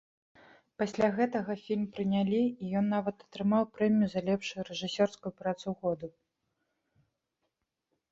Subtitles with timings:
[0.81, 6.09] Пасля гэтага фільм прынялі, і ён нават атрымаў прэмію за лепшую рэжысёрскую працу году.